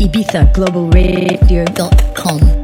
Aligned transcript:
ibizaglobalradio.com. 0.00 2.59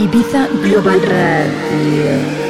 Ibiza 0.00 0.48
Global 0.64 1.00
Radio. 1.12 2.49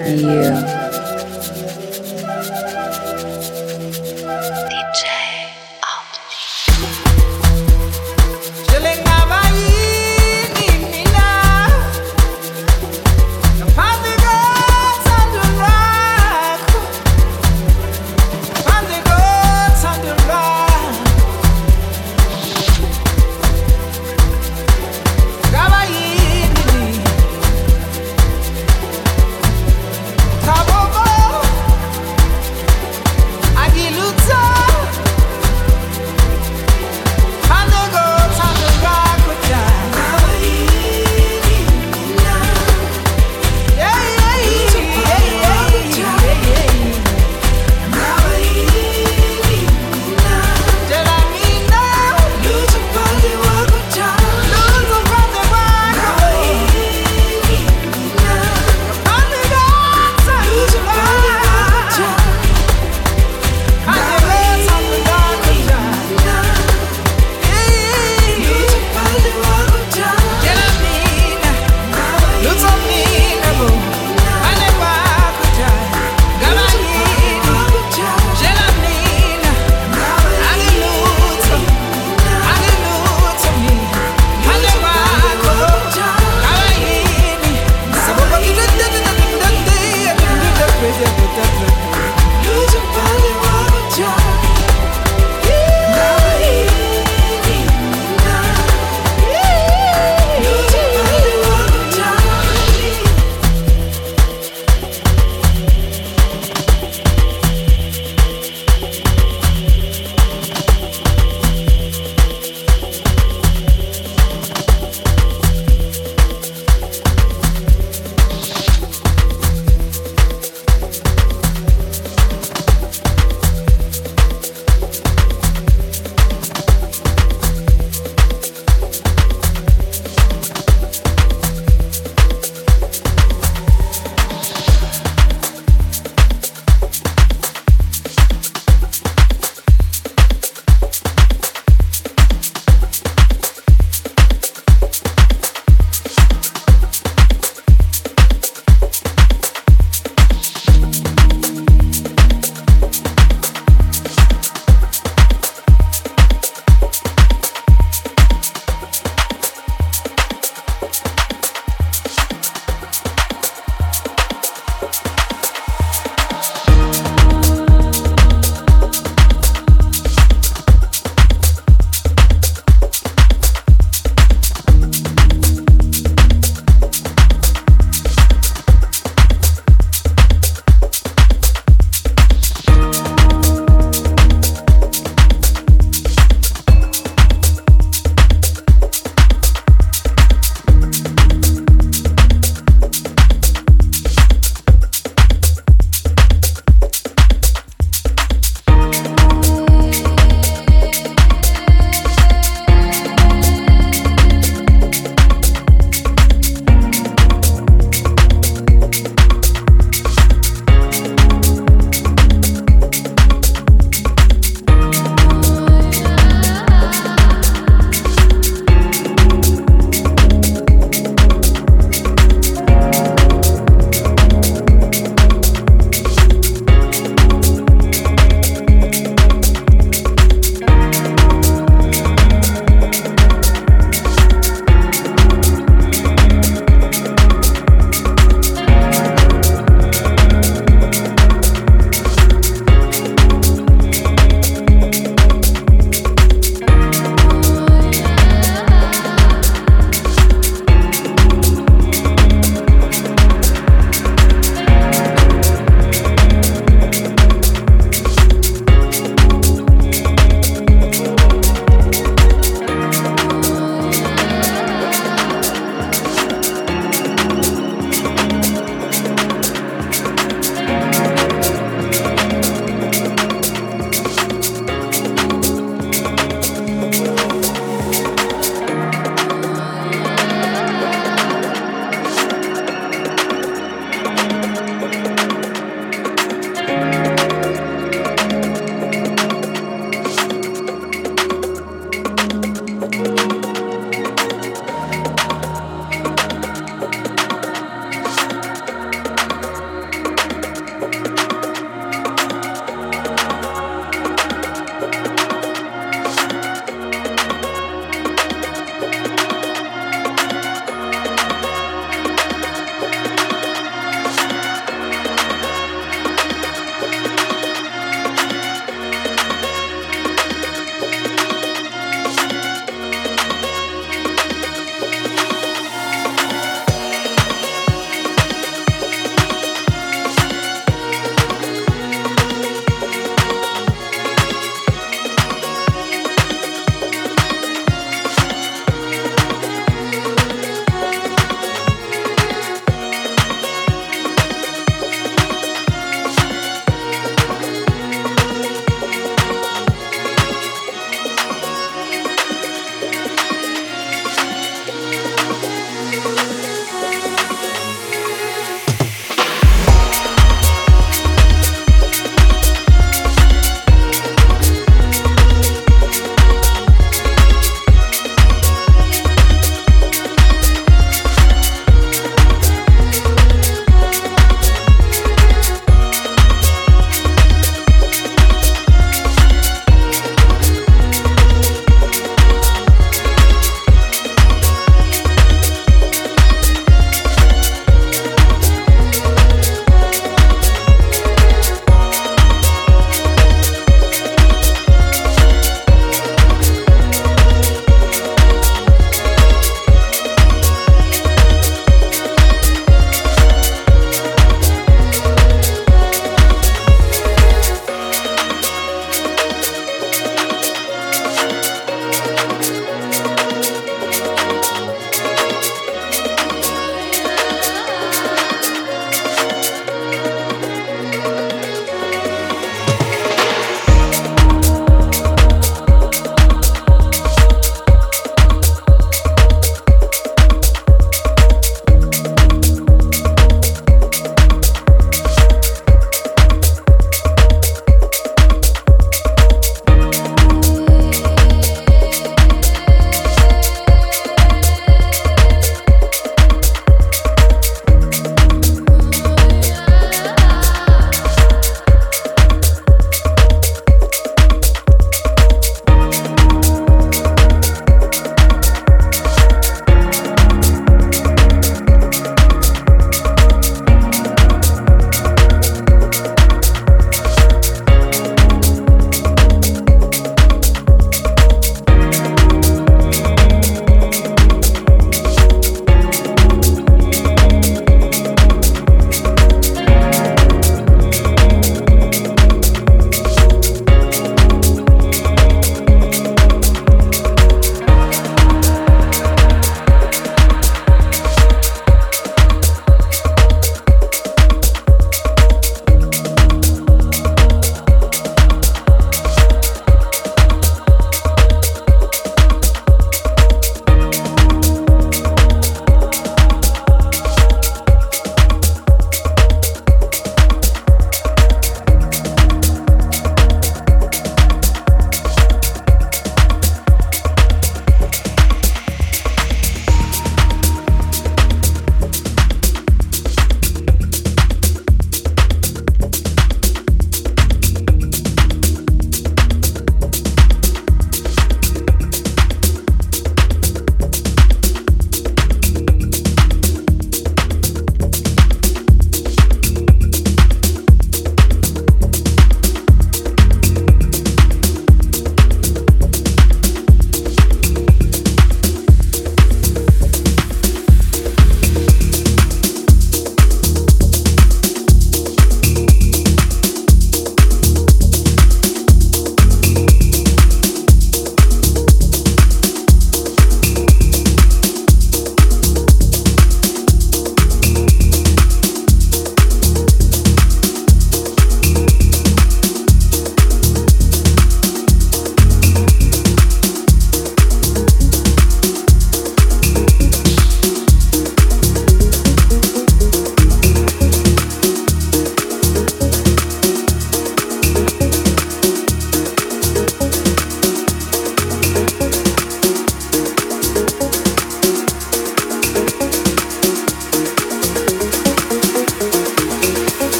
Radio. 0.00 0.65